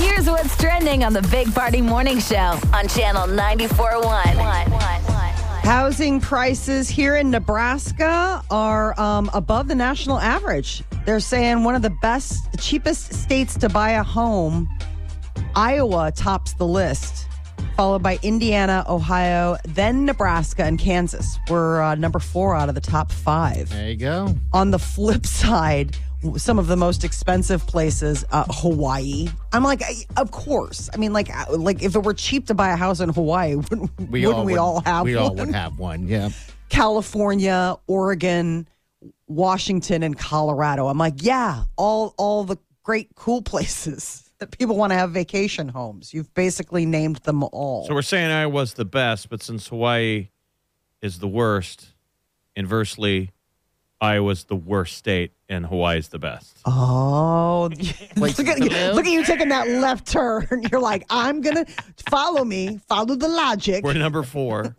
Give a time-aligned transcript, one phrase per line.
[0.00, 4.30] Here's what's trending on the Big Party Morning Show on Channel 94.1.
[5.62, 10.82] Housing prices here in Nebraska are um, above the national average.
[11.04, 14.70] They're saying one of the best, cheapest states to buy a home.
[15.54, 17.28] Iowa tops the list,
[17.76, 21.38] followed by Indiana, Ohio, then Nebraska and Kansas.
[21.50, 23.68] We're uh, number four out of the top five.
[23.68, 24.34] There you go.
[24.54, 25.94] On the flip side,
[26.36, 29.28] some of the most expensive places, uh, Hawaii.
[29.52, 30.90] I'm like, I- of course.
[30.92, 33.54] I mean, like, uh, like if it were cheap to buy a house in Hawaii,
[33.70, 35.24] wouldn't we, wouldn't we would- all have We one?
[35.24, 36.06] all would have one.
[36.08, 36.30] Yeah.
[36.68, 38.66] California, Oregon,
[39.28, 40.88] Washington, and Colorado.
[40.88, 45.68] I'm like, yeah, all all the great cool places that people want to have vacation
[45.68, 46.14] homes.
[46.14, 47.86] You've basically named them all.
[47.86, 50.28] So we're saying Iowa's the best, but since Hawaii
[51.02, 51.88] is the worst,
[52.56, 53.30] inversely,
[54.00, 56.58] Iowa's the worst state and Hawaii's the best.
[56.64, 57.68] Oh,
[58.16, 58.70] look at you!
[58.92, 60.46] Look at you taking that left turn.
[60.70, 61.66] You're like, I'm gonna
[62.08, 63.84] follow me, follow the logic.
[63.84, 64.74] We're number four.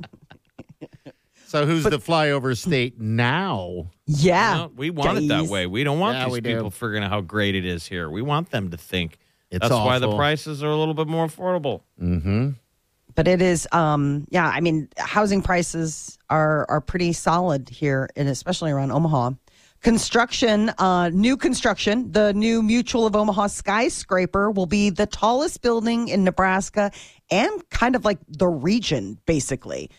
[1.45, 3.87] So who's the flyover state now?
[4.05, 5.67] Yeah, Well, we want it that way.
[5.67, 6.55] We don't want Yeah, these we do.
[6.55, 8.09] people figuring out how great it is here.
[8.09, 9.17] We want them to think
[9.49, 11.81] It's that's why the prices are a little bit more affordable.
[12.01, 12.51] Mm-hmm.
[13.15, 13.67] But it is.
[13.71, 19.31] Um, yeah, I mean, housing prices are are pretty solid here, and especially around Omaha.
[19.81, 26.07] Construction, uh, new construction, the new Mutual of Omaha skyscraper will be the tallest building
[26.07, 26.91] in Nebraska
[27.31, 29.89] and kind of like the region, basically.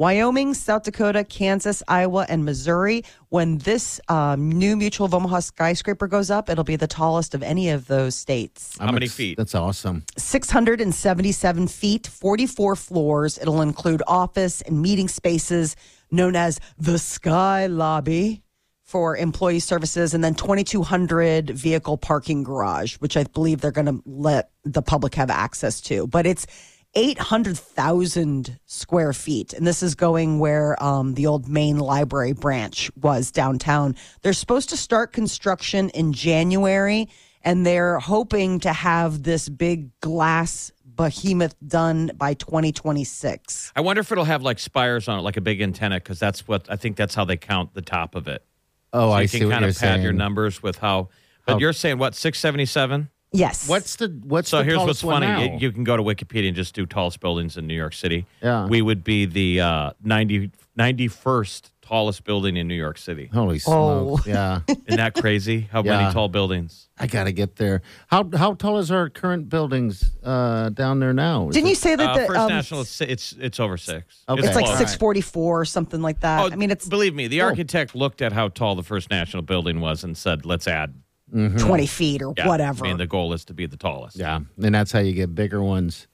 [0.00, 3.04] Wyoming, South Dakota, Kansas, Iowa, and Missouri.
[3.28, 7.42] When this um, new Mutual of Omaha skyscraper goes up, it'll be the tallest of
[7.42, 8.78] any of those states.
[8.80, 9.36] How many feet?
[9.36, 10.06] That's awesome.
[10.16, 13.36] 677 feet, 44 floors.
[13.36, 15.76] It'll include office and meeting spaces
[16.10, 18.42] known as the Sky Lobby
[18.82, 24.02] for employee services, and then 2,200 vehicle parking garage, which I believe they're going to
[24.06, 26.06] let the public have access to.
[26.06, 26.46] But it's
[26.94, 29.52] 800,000 square feet.
[29.52, 33.96] And this is going where um, the old main library branch was downtown.
[34.22, 37.08] They're supposed to start construction in January,
[37.42, 43.72] and they're hoping to have this big glass behemoth done by 2026.
[43.74, 46.46] I wonder if it'll have like spires on it, like a big antenna, because that's
[46.46, 48.44] what I think that's how they count the top of it.
[48.92, 50.02] Oh, So I you see can what kind you're of pad saying.
[50.02, 51.08] your numbers with how.
[51.46, 53.08] But How- you're saying what six seventy seven?
[53.32, 53.68] Yes.
[53.68, 55.26] What's the what's So the here's what's funny.
[55.26, 55.40] now?
[55.42, 58.26] You- You can go to Wikipedia and just do tallest buildings in New York City.
[58.42, 58.66] Yeah.
[58.66, 63.28] We would be the uh, 90, 91st tallest building in New York City.
[63.32, 64.24] Holy smokes!
[64.26, 65.68] Yeah, Isn't that crazy?
[65.72, 65.98] How Yeah.
[65.98, 66.88] many tall buildings?
[66.98, 67.82] I got to get there.
[68.08, 71.48] How how tall is our current buildings uh, down there now?
[71.48, 73.76] Is Didn't it- you say that Uh, the First um, National, it's, it's it's over
[73.76, 74.22] six.
[74.28, 74.40] Okay.
[74.46, 76.40] it's like 644 or something like that?
[76.42, 79.42] Oh, I mean, it's believe me, the architect looked at how tall the First National
[79.42, 80.94] building was and said, "Let's add
[81.30, 82.46] 20 feet or yeah.
[82.48, 82.84] whatever.
[82.84, 84.16] I mean, the goal is to be the tallest.
[84.16, 86.06] Yeah, and that's how you get bigger ones.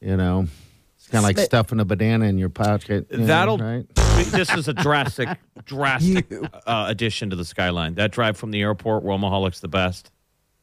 [0.00, 0.46] You know,
[0.96, 3.06] it's kind of like But- stuffing a banana in your pocket.
[3.10, 3.58] you That'll.
[3.58, 3.86] right.
[4.32, 5.28] This is a drastic,
[5.64, 6.26] drastic
[6.66, 7.94] uh, addition to the skyline.
[7.94, 10.10] That drive from the airport where Omaha looks the best.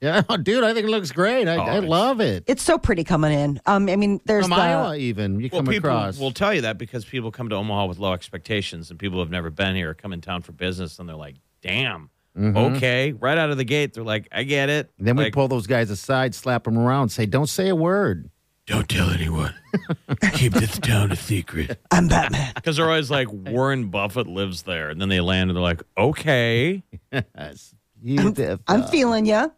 [0.02, 1.48] Yeah, dude, I think it looks great.
[1.48, 2.44] I, Oh, I love it.
[2.48, 3.62] it's so pretty coming in.
[3.66, 6.20] Um, I mean, there's From the Iowa, even you Well, come people across.
[6.20, 9.20] will tell you that because people come to Omaha with low expectations, and people who
[9.22, 13.38] have never been here come in town for business, and they're like, "Damn, okay." Right
[13.38, 15.06] out of the gate, they're like, "I get it." Mm-hmm.
[15.06, 18.30] then we pull those guys aside, slap them around, say, "Don't say a word."
[18.68, 19.54] Don't tell anyone.
[20.34, 21.80] Keep this town a secret.
[21.92, 22.52] I'm Batman.
[22.56, 24.90] Because they're always like, Warren Buffett lives there.
[24.90, 26.82] And then they land and they're like, okay.
[27.12, 28.60] Yes, you did.
[28.68, 29.52] I'm feeling you.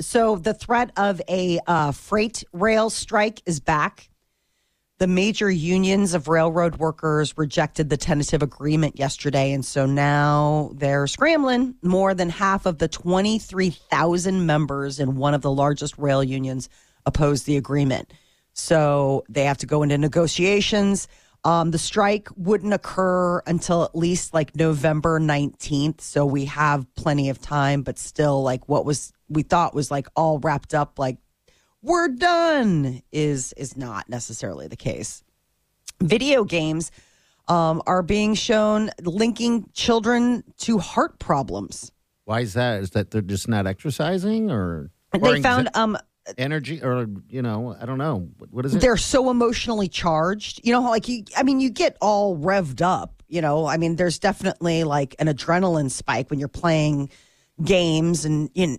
[0.00, 4.10] So the threat of a uh, freight rail strike is back.
[5.02, 11.08] The major unions of railroad workers rejected the tentative agreement yesterday, and so now they're
[11.08, 11.74] scrambling.
[11.82, 16.68] More than half of the 23,000 members in one of the largest rail unions
[17.04, 18.12] opposed the agreement.
[18.52, 21.08] So they have to go into negotiations.
[21.42, 26.00] Um, the strike wouldn't occur until at least like November 19th.
[26.00, 30.06] So we have plenty of time, but still, like what was we thought was like
[30.14, 31.18] all wrapped up, like
[31.82, 35.22] we're done, is is not necessarily the case.
[36.00, 36.90] Video games
[37.48, 41.92] um, are being shown linking children to heart problems.
[42.24, 42.80] Why is that?
[42.80, 45.98] Is that they're just not exercising, or They found um
[46.38, 48.28] energy, or you know, I don't know.
[48.38, 48.80] What- What is it?
[48.80, 50.60] they're so emotionally charged.
[50.64, 53.22] You know, like you, I mean, you get all revved up.
[53.28, 57.10] You know, I mean, there's definitely like an adrenaline spike when you're playing
[57.64, 58.76] games, and you know,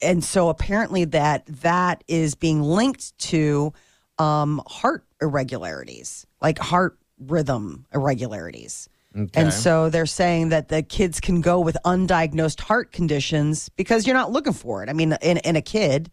[0.00, 3.72] and so apparently that that is being linked to
[4.18, 8.88] um, heart irregularities, like heart rhythm irregularities.
[9.34, 14.14] And so they're saying that the kids can go with undiagnosed heart conditions because you're
[14.14, 14.88] not looking for it.
[14.88, 16.10] I mean, in, in a kid,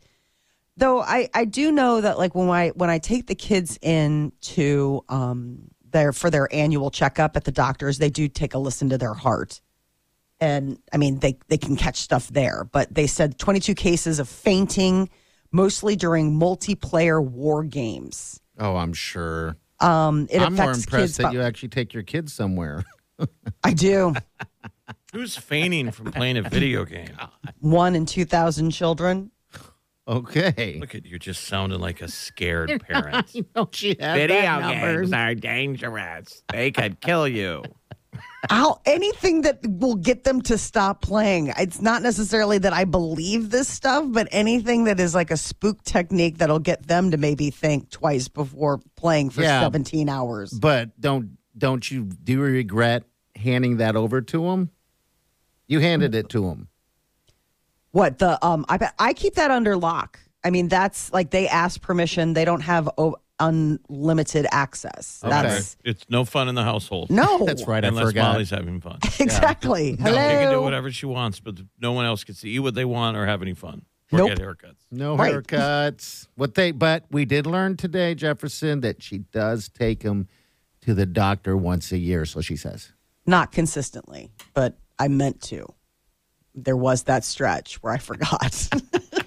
[0.78, 4.32] though I, I do know that like when I when I take the kids in
[4.42, 8.90] to um their for their annual checkup at the doctors, they do take a listen
[8.90, 9.62] to their heart.
[10.46, 14.30] And I mean they they can catch stuff there, but they said 22 cases of
[14.30, 15.10] fainting
[15.52, 18.40] mostly during multiplayer war games.
[18.60, 19.58] oh, I'm sure.
[19.80, 22.84] Um it I'm more impressed kids that about- you actually take your kids somewhere.
[23.64, 24.14] I do.
[25.14, 27.16] Who's feigning from playing a video game?
[27.60, 29.32] One in 2000 children.
[30.08, 30.78] Okay.
[30.80, 33.34] Look at you, just sounding like a scared parent.
[33.56, 35.10] No, she has Video that numbers.
[35.10, 36.44] games are dangerous.
[36.52, 37.64] They could kill you.
[38.50, 41.52] I'll, anything that will get them to stop playing.
[41.58, 45.84] It's not necessarily that I believe this stuff, but anything that is like a spook
[45.84, 49.62] technique that'll get them to maybe think twice before playing for Yeah.
[49.62, 50.52] 17 hours.
[50.52, 53.04] But don't don't you do you regret
[53.36, 54.70] handing that over to him?
[55.68, 56.68] You handed it to him.
[57.92, 60.20] What the um I bet I keep that under lock.
[60.44, 62.34] I mean that's like they ask permission.
[62.34, 65.20] They don't have o- unlimited access.
[65.24, 65.30] Okay.
[65.32, 67.10] That's It's no fun in the household.
[67.10, 67.46] no.
[67.46, 67.84] That's right.
[67.84, 68.32] I Unless forgot.
[68.34, 69.00] Molly's having fun.
[69.20, 69.96] Exactly.
[69.98, 70.12] Hello.
[70.14, 72.86] She can do whatever she wants, but no one else can see eat what they
[72.86, 73.84] want or have any fun.
[74.12, 74.30] Or Nope.
[74.30, 74.76] get haircuts.
[74.92, 75.34] No Right.
[75.34, 76.28] haircuts.
[76.36, 80.28] What they but we did learn today, Jefferson, that she does take him
[80.82, 82.92] to the doctor once a year, so she says.
[83.26, 85.66] Not consistently, but I meant to.
[86.54, 88.70] There was that stretch where I forgot.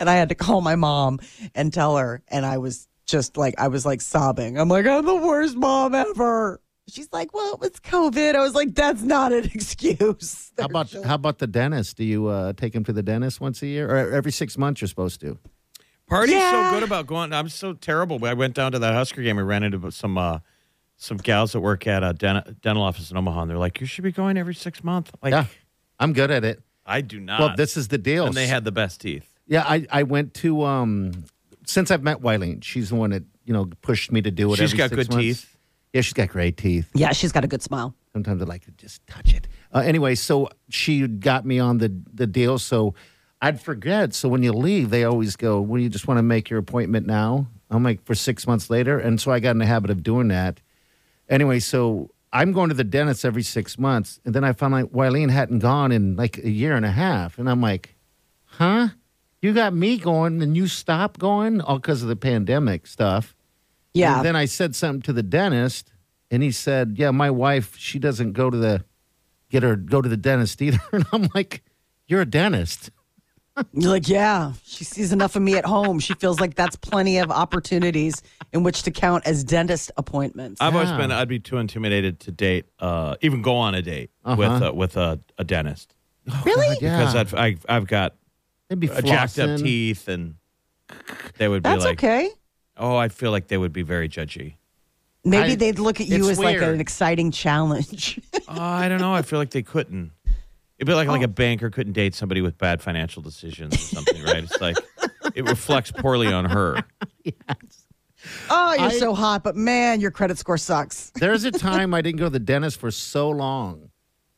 [0.00, 1.20] and I had to call my mom
[1.54, 4.58] and tell her, and I was just like, I was like sobbing.
[4.58, 6.60] I'm like, I'm the worst mom ever.
[6.88, 8.34] She's like, well, it was COVID.
[8.34, 10.52] I was like, that's not an excuse.
[10.58, 11.96] How about how about the dentist?
[11.98, 14.80] Do you uh, take him to the dentist once a year, or every six months?
[14.80, 15.38] You're supposed to.
[16.08, 16.70] Party's Yeah.
[16.70, 17.32] so good about going.
[17.32, 18.24] I'm so terrible.
[18.24, 19.38] I went down to that Husker game.
[19.38, 20.40] I ran into some uh,
[20.96, 23.86] some gals that work at a den- dental office in Omaha, and they're like, "You
[23.86, 25.44] should be going every six months." Like, Yeah,
[26.00, 26.60] I'm good at it.
[26.84, 27.38] I do not.
[27.40, 28.26] Well, this is the deal.
[28.26, 29.29] and they had the best teeth.
[29.50, 31.24] Yeah, I, I went to um
[31.66, 34.56] since I've met Wileen, she's the one that you know pushed me to do it.
[34.56, 35.24] She's every got six good months.
[35.24, 35.56] teeth.
[35.92, 36.88] Yeah, she's got great teeth.
[36.94, 37.94] Yeah, she's got a good smile.
[38.12, 39.48] Sometimes I like to just touch it.
[39.74, 42.58] Uh, anyway, so she got me on the the deal.
[42.58, 42.94] So
[43.42, 44.14] I'd forget.
[44.14, 47.06] So when you leave, they always go, "Well, you just want to make your appointment
[47.06, 50.02] now." I'm like, for six months later, and so I got in the habit of
[50.02, 50.60] doing that.
[51.28, 54.86] Anyway, so I'm going to the dentist every six months, and then I found like
[54.86, 57.96] Wileen hadn't gone in like a year and a half, and I'm like,
[58.44, 58.88] "Huh?
[59.42, 63.34] You got me going, and you stopped going all because of the pandemic stuff."
[63.94, 64.16] Yeah.
[64.16, 65.92] And then I said something to the dentist,
[66.30, 68.84] and he said, "Yeah, my wife, she doesn't go to the
[69.50, 71.62] get her go to the dentist either." And I'm like,
[72.06, 72.90] "You're a dentist."
[73.74, 75.98] You're like, yeah, she sees enough of me at home.
[75.98, 78.22] She feels like that's plenty of opportunities
[78.54, 80.62] in which to count as dentist appointments.
[80.62, 81.12] I've always been.
[81.12, 84.68] I'd be too intimidated to date, uh, even go on a date with Uh-huh.
[84.68, 85.94] uh, with a, a dentist
[86.44, 86.76] really?
[86.80, 88.14] Yeah, because I've I've, I've got
[88.70, 89.62] they'd be uh, jacked up flossing.
[89.62, 90.36] teeth, and
[91.36, 92.30] they would be That's like, okay.
[92.78, 94.54] "Oh, I feel like they would be very judgy."
[95.22, 96.74] Maybe I- they'd look at you it's as like weird.
[96.74, 98.18] an exciting challenge.
[98.52, 99.14] Oh, I don't know.
[99.14, 100.10] I feel like they couldn't.
[100.78, 101.12] It'd be like Oh.
[101.12, 104.42] like a banker couldn't date somebody with bad financial decisions or something, right?
[104.42, 104.76] It's like
[105.36, 106.82] it reflects poorly on her.
[108.50, 111.10] oh, you're I- so hot, but man, your credit score sucks.
[111.14, 113.89] There's a time I didn't go to the dentist for so long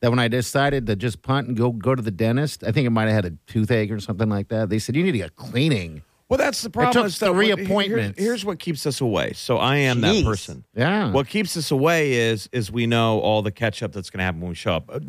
[0.03, 2.85] that when I decided to just punt and go go to the dentist, I think
[2.85, 4.67] I might have had a toothache or something like that.
[4.67, 6.01] They said you need to get cleaning.
[6.27, 6.91] Well, that's the problem.
[6.91, 9.31] took is that three what- here- Here's, what keeps us away.
[9.31, 10.19] So I am Jeez.
[10.19, 10.65] that person.
[10.75, 11.09] Yeah.
[11.13, 14.25] What keeps us away is is we know all the catch up that's going to
[14.25, 14.89] happen when we show up.
[14.93, 14.99] Uh,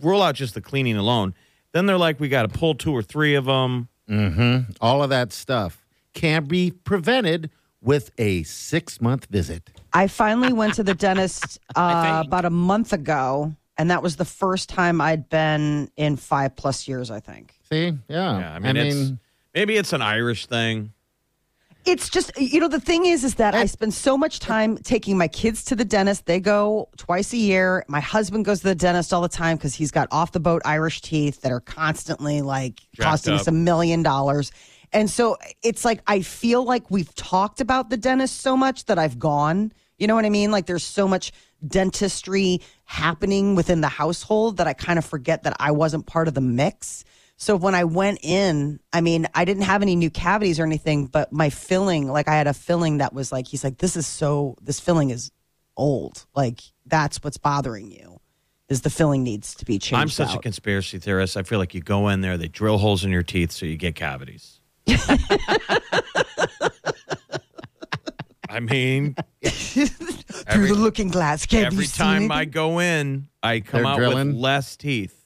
[0.00, 1.34] Rule out just the cleaning alone.
[1.72, 3.88] Then they're like, we got to pull two or three of them.
[4.08, 4.72] Mm-hmm.
[4.80, 7.50] All of that stuff can be prevented
[7.82, 9.68] with a six month visit.
[9.92, 14.24] I finally went to the dentist uh, about a month ago, and that was the
[14.24, 17.54] first time I'd been in five plus years, I think.
[17.70, 17.92] See?
[18.08, 18.38] Yeah.
[18.38, 19.12] Yeah, I mean, it's,
[19.54, 20.92] maybe it's an Irish thing.
[21.84, 25.16] It's just you know the thing is is that I spend so much time taking
[25.16, 26.26] my kids to the dentist.
[26.26, 27.84] They go twice a year.
[27.86, 30.62] My husband goes to the dentist all the time because he's got off the boat
[30.64, 33.40] Irish teeth that are constantly like Jacked costing up.
[33.40, 34.50] us a million dollars.
[34.92, 38.98] And so it's like I feel like we've talked about the dentist so much that
[38.98, 39.72] I've gone.
[39.96, 40.50] You know what I mean?
[40.50, 41.30] Like there's so much
[41.66, 46.34] dentistry happening within the household that I kind of forget that I wasn't part of
[46.34, 47.04] the mix.
[47.36, 51.06] So when I went in, I mean, I didn't have any new cavities or anything,
[51.06, 54.06] but my filling, like I had a filling that was like, he's like, this is
[54.06, 55.30] so, this filling is
[55.76, 56.26] old.
[56.34, 58.20] Like that's what's bothering you
[58.68, 60.00] is the filling needs to be changed.
[60.00, 61.36] I'm such a conspiracy theorist.
[61.36, 63.76] I feel like you go in there, they drill holes in your teeth so you
[63.76, 64.60] get cavities.
[68.48, 69.16] I mean,
[70.50, 71.46] through every- the looking glass.
[71.46, 74.28] Can't you every see time I go in, I come They're out drilling?
[74.28, 75.24] with less teeth.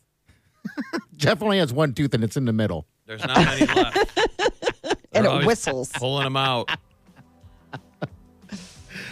[1.16, 2.86] Jeff only has one tooth and it's in the middle.
[3.06, 4.18] There's not many left.
[5.12, 5.90] and They're it whistles.
[5.92, 6.70] Pulling them out.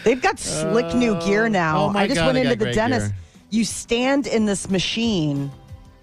[0.04, 1.48] They've got slick new gear oh.
[1.48, 1.84] now.
[1.84, 3.08] oh my I just God, went into the dentist.
[3.08, 3.16] gear.
[3.50, 5.50] You stand in this machine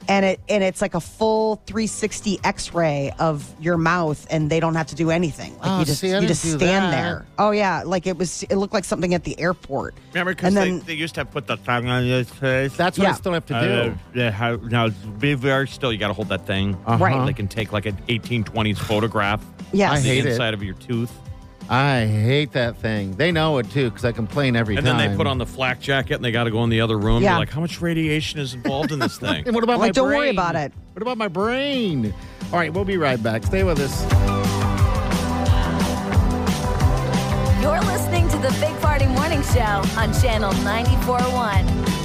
[0.08, 4.76] and it and it's like a full 360 x-ray of your mouth and they don't
[4.76, 5.54] have to do anything.
[5.60, 6.92] Like Oh, you just see, I you didn't just stand that.
[6.92, 7.26] there.
[7.38, 9.96] Oh yeah, like it was it looked like something at the airport.
[10.14, 12.76] Remember, because And they, then- they used to have put the tongue on your face.
[12.76, 13.96] That's what I still have to Uh, do.
[14.14, 15.92] yeah, how, now, be very still.
[15.92, 16.76] You got to hold that thing.
[16.86, 17.04] Uh-huh.
[17.04, 17.26] Right.
[17.26, 19.44] They can take like an 1820s photograph
[19.74, 19.92] Yes.
[19.92, 20.32] I of the hate it.
[20.32, 21.12] inside of your tooth.
[21.68, 23.14] I hate that thing.
[23.14, 24.98] They know it too because I complain every And time.
[24.98, 26.98] then they put on the flak jacket and they got to go in the other
[26.98, 27.24] room.
[27.24, 27.32] Yeah.
[27.32, 29.46] They're like, how much radiation is involved in this thing?
[29.48, 29.94] And what about my brain?
[29.94, 30.74] Like, my don't worry about it.
[30.94, 32.14] What about my brain?
[32.54, 33.44] All right, we'll be right back.
[33.44, 34.04] Stay with us.
[37.62, 42.05] You're listening to the Big Party Morning Show on Channel 94.1.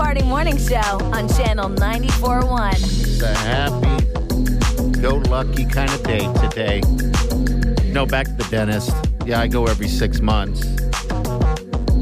[0.00, 0.78] Party Morning Show
[1.12, 2.72] on Channel 94.1.
[2.72, 6.80] It's a happy, go lucky kind of day today.
[7.92, 8.94] No, back to the dentist.
[9.26, 10.66] Yeah, I go every six months.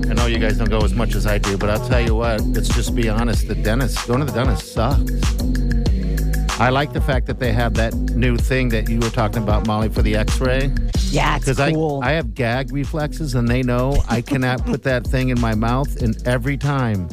[0.08, 2.14] I know you guys don't go as much as I do, but I'll tell you
[2.14, 3.48] what, let's just be honest.
[3.48, 6.60] The dentist, going to the dentist sucks.
[6.60, 9.66] I like the fact that they have that new thing that you were talking about,
[9.66, 10.72] Molly, for the x ray.
[11.10, 12.00] Yeah, it's Because cool.
[12.04, 15.56] I, I have gag reflexes and they know I cannot put that thing in my
[15.56, 16.00] mouth.
[16.00, 17.08] And every time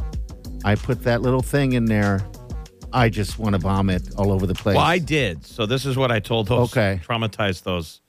[0.65, 2.27] I put that little thing in there,
[2.91, 4.75] I just want to vomit all over the place.
[4.75, 5.45] Well, I did.
[5.45, 6.99] So this is what I told those Okay.
[7.05, 8.01] traumatized those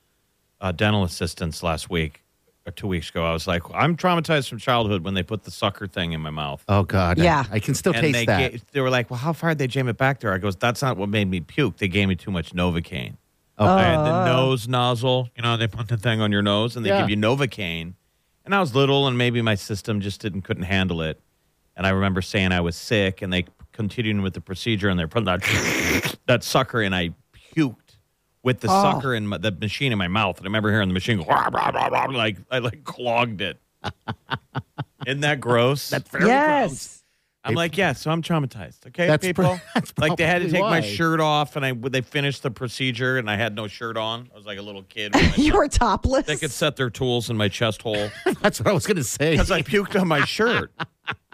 [0.60, 2.22] uh, dental assistants last week
[2.66, 3.24] or two weeks ago.
[3.26, 6.30] I was like, I'm traumatized from childhood when they put the sucker thing in my
[6.30, 6.64] mouth.
[6.66, 7.18] Oh, God.
[7.18, 7.44] Yeah.
[7.50, 8.52] I, can still and taste they that.
[8.52, 10.56] ga- they were like, "Well, how far did they jam it back there?" I goes,
[10.56, 11.76] "That's not what made me puke.
[11.76, 13.16] They gave me too much Novocaine.
[13.58, 13.66] Oh.
[13.66, 15.28] I had the nose nozzle.
[15.36, 17.00] You know, they put the thing on your nose and they Yeah.
[17.02, 17.94] give you Novocaine.
[18.44, 21.20] And I was little, and maybe my system just didn't couldn't handle it.
[21.76, 25.08] And I remember saying I was sick, and they continued with the procedure, and they're
[25.08, 27.10] putting that that sucker, and I
[27.54, 27.96] puked
[28.42, 28.82] with the oh.
[28.82, 30.38] sucker in my, the machine in my mouth.
[30.38, 33.40] And I remember hearing the machine go, "Rah, rah, rah, rah," like I like clogged
[33.40, 33.60] it.
[35.06, 35.90] Isn't that gross?
[35.90, 36.68] That's very yes.
[36.68, 37.02] gross.
[37.46, 38.86] I'm like, yeah, so I'm traumatized.
[38.88, 39.44] Okay, That's people.
[39.44, 42.42] pro- that's like they had to probably take my shirt off, and I they finished
[42.42, 44.28] the procedure, and I had no shirt on.
[44.34, 45.14] I was like a little kid.
[45.14, 46.26] with my- You were topless.
[46.26, 49.04] they could set their tools in my chest hole That's what I was going to
[49.04, 49.32] say.
[49.32, 50.72] because I puked on my shirt.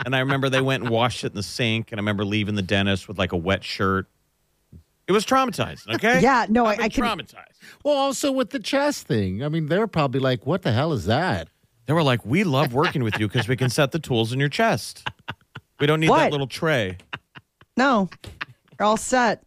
[0.05, 2.55] And I remember they went and washed it in the sink, and I remember leaving
[2.55, 4.09] the dentist with like a wet shirt.
[5.07, 5.87] It was traumatized.
[5.95, 6.21] Okay.
[6.21, 7.47] Yeah, no, I've I- can- traumatized.
[7.85, 9.45] Well, also with the chest thing.
[9.45, 11.49] I mean, they're probably like, what the hell is that?
[11.87, 14.39] They were like, "We love working with you because we can set the tools in
[14.41, 15.07] your chest.
[15.81, 16.99] We don't need that little tray."
[17.77, 18.09] no,
[18.79, 19.43] you're all set.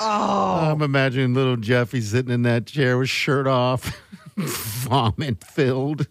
[0.00, 4.00] Oh, I'm imagining little Jeffy sitting in that chair with shirt off,
[4.36, 6.06] vomit filled.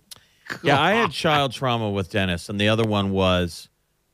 [0.63, 3.69] Yeah, I had child trauma with Dennis, and the other one was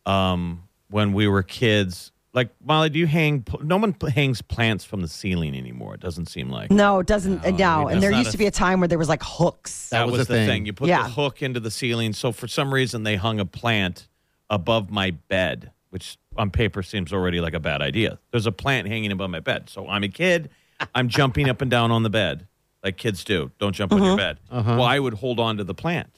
[0.05, 2.11] um, when we were kids.
[2.33, 3.45] Like Molly, do you hang?
[3.63, 5.95] No one hangs plants from the ceiling anymore.
[5.95, 7.43] It doesn't seem like no, it doesn't.
[7.43, 9.23] uh, no, that's and there used a- to be a time where there was like
[9.23, 9.89] hooks.
[9.89, 10.47] that, That was was, the the thing.
[10.47, 10.65] thing.
[10.67, 11.03] You put Yeah.
[11.03, 12.13] the hook into the ceiling.
[12.13, 14.07] So for some reason, they hung a plant
[14.51, 18.19] above my bed, which on paper seems already like a bad idea.
[18.29, 19.67] There's a plant hanging above my bed.
[19.69, 20.51] So I'm a kid.
[20.93, 22.45] I'm jumping up and down on the bed
[22.83, 23.49] like kids do.
[23.57, 24.07] Don't jump on Mm-hmm.
[24.09, 24.37] your bed.
[24.51, 26.13] Well, I would hold on to the plant.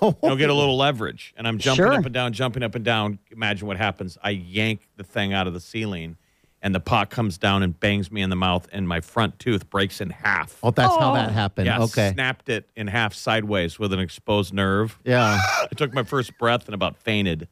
[0.00, 1.92] Oh, You'll get a little leverage, and I'm jumping Sure.
[1.92, 3.18] up and down, jumping up and down.
[3.30, 4.16] Imagine what happens.
[4.22, 6.16] I yank the thing out of the ceiling,
[6.62, 9.68] and the pot comes down and bangs me in the mouth, and my front tooth
[9.68, 10.58] breaks in half.
[10.62, 11.66] oh, that's how that happened.
[11.66, 12.12] yeah, okay.
[12.14, 14.98] snapped it in half sideways with an exposed nerve.
[15.04, 15.38] Yeah.
[15.62, 17.46] I took my first breath and about fainted.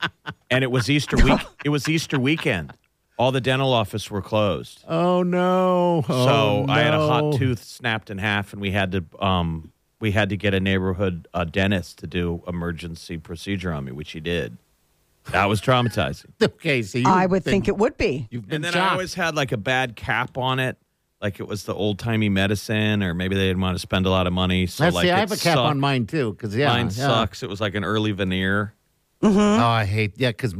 [0.50, 1.40] and it was Easter week.
[1.64, 2.72] It was Easter weekend.
[3.18, 4.82] All the dental office were closed.
[4.88, 6.02] Oh no.
[6.08, 9.70] So Oh, I had a hot tooth snapped in half, and we had to um,
[10.04, 14.10] we had to get a neighborhood uh, dentist to do emergency procedure on me, which
[14.10, 14.58] he did.
[15.32, 16.26] That was traumatizing.
[16.42, 18.28] Okay, so you I would think it would be.
[18.30, 18.90] You've been and then shocked.
[18.90, 20.76] I always had like a bad cap on it,
[21.22, 24.10] like it was the old timey medicine, or maybe they didn't want to spend a
[24.10, 24.66] lot of money.
[24.66, 26.86] So Let's like see, I it have a cap on mine too, because yeah, Mine
[26.88, 26.90] yeah.
[26.90, 27.42] sucks.
[27.42, 28.74] It was like an early veneer.
[29.22, 30.54] Oh, I hate yeah, because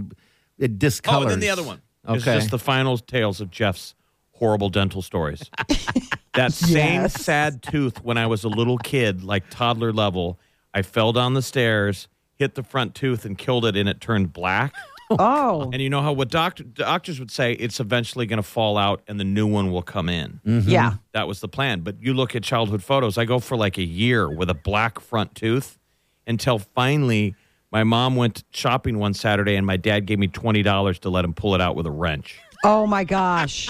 [0.59, 1.13] it discolors.
[1.19, 1.83] Oh, and then the other one.
[2.09, 2.37] It's Okay.
[2.39, 3.95] just the final tales of Jeff's
[4.35, 5.51] horrible dental stories.
[6.35, 7.21] that same Yes.
[7.23, 10.39] sad tooth when I was a little kid, like toddler level,
[10.73, 14.33] I fell down the stairs, hit the front tooth, and killed it, and it turned
[14.33, 14.75] black.
[15.11, 18.79] Oh, And you know how what doctor, doctors would say it's eventually going to fall
[18.79, 20.41] out and the new one will come in.
[20.47, 20.69] Mm-hmm.
[20.69, 20.95] yeah.
[21.13, 21.81] That was the plan.
[21.83, 24.99] But you look at childhood photos, I go for like a year with a black
[24.99, 25.79] front tooth
[26.27, 27.35] until finally
[27.71, 31.35] my mom went shopping one Saturday and my dad gave me $20 to let him
[31.35, 32.39] pull it out with a wrench.
[32.65, 33.69] Oh my gosh.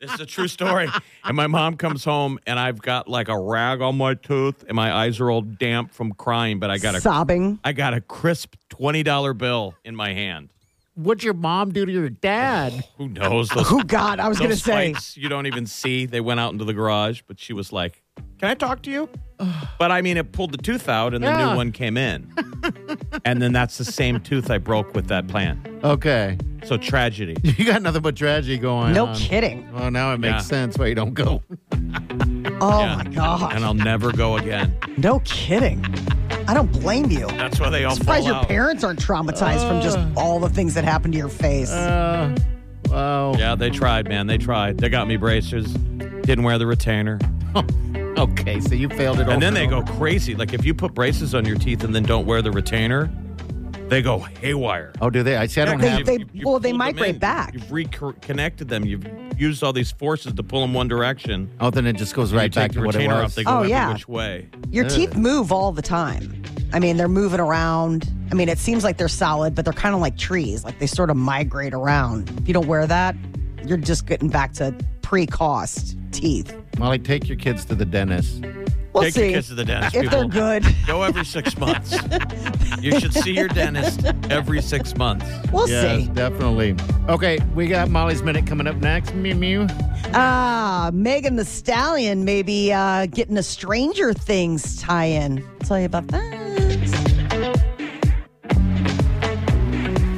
[0.00, 0.88] This is a true story.
[1.24, 4.74] And my mom comes home and I've got like a rag on my tooth and
[4.74, 7.58] my eyes are all damp from crying, but I got a Sobbing.
[7.64, 10.50] I got a crisp $20 bill in my hand.
[10.94, 12.84] What'd your mom do to your dad?
[12.96, 13.50] Who knows?
[13.50, 14.92] Those, Oh God, I was going to those say.
[14.94, 16.06] fights you don't even see.
[16.06, 18.02] They went out into the garage, but she was like,
[18.38, 19.08] "Can I talk to you?"
[19.78, 21.50] But I mean, it pulled the tooth out, and the Yeah.
[21.50, 22.26] new one came in,
[23.26, 25.58] and then that's the same tooth I broke with that plant.
[25.84, 27.36] Okay, So tragedy.
[27.42, 29.16] you got nothing but tragedy going No on.
[29.16, 29.70] kidding.
[29.74, 30.38] Well, now it makes Yeah.
[30.40, 31.42] sense why you don't go.
[32.60, 32.96] Oh Yeah.
[32.96, 33.52] my God.
[33.54, 34.74] And I'll never go again.
[34.96, 35.84] No kidding.
[36.48, 37.26] I don't blame you.
[37.26, 38.48] That's why they all I'm surprised fall your out.
[38.48, 41.70] parents aren't traumatized from just all the things that happened to your face.
[41.70, 42.34] Uh,
[42.88, 43.34] wow.
[43.36, 44.26] Yeah, they tried, man.
[44.26, 44.78] They tried.
[44.78, 45.70] They got me braces.
[45.74, 47.18] Didn't wear the retainer.
[48.20, 49.28] Okay, so you failed it.
[49.28, 50.34] And then over they go crazy.
[50.34, 53.10] Like if you put braces on your teeth and then don't wear the retainer,
[53.88, 54.92] they go haywire.
[55.00, 55.36] Oh, do they?
[55.36, 55.60] I see.
[55.60, 56.06] I don't They- have.
[56.06, 57.18] they- well, they pulled them migrate in.
[57.18, 57.52] back.
[57.54, 58.84] You've reconnected them.
[58.84, 59.06] You've
[59.38, 61.50] used all these forces to pull them one direction.
[61.60, 63.32] oh, then it just goes When right take back the to what it retainer was.
[63.32, 63.92] off, they go Oh, every yeah.
[63.92, 64.48] which way.
[64.70, 66.42] Your teeth move all the time.
[66.72, 68.10] I mean, they're moving around.
[68.32, 70.64] I mean, it seems like they're solid, but they're kind of like trees.
[70.64, 72.28] Like they sort of migrate around.
[72.40, 73.14] If you don't wear that,
[73.64, 74.74] you're just getting back to
[75.06, 76.52] pre-cost teeth.
[76.78, 78.44] Molly, take your kids to the dentist.
[78.92, 79.94] We'll Take see your kids to the dentist.
[79.94, 80.28] if they're people.
[80.30, 80.64] good.
[80.84, 81.96] Go every six months.
[82.80, 85.24] you should see your dentist every six months.
[85.52, 86.08] We'll yes, see.
[86.12, 86.74] definitely.
[87.08, 89.14] Okay, we got Molly's minute coming up next.
[89.14, 89.66] Mew mew.
[90.12, 95.38] Ah, Megan Thee Stallion maybe uh, getting a Stranger Things tie-in.
[95.60, 96.32] I'll tell you about that.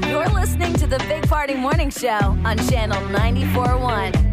[0.09, 4.28] You're listening to the Big Party Morning Show on Channel 94.1.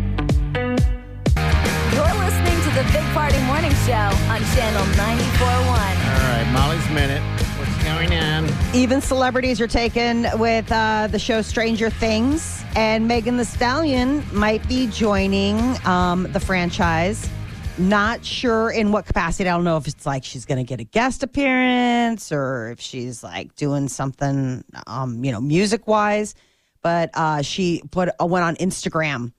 [2.75, 5.67] You're listening to the Big Party Morning Show on Channel 94.1.
[5.67, 7.21] All right, Molly's minute.
[7.57, 8.49] What's going on?
[8.75, 14.67] Even celebrities are taken with uh, the show Stranger Things, and Megan Thee Stallion might
[14.67, 17.29] be joining um, the franchise.
[17.77, 19.49] Not sure in what capacity.
[19.49, 22.81] I don't know if it's like she's going to get a guest appearance or if
[22.81, 26.35] she's like doing something, um, you know, music wise.
[26.81, 29.31] But uh, she put uh, went on Instagram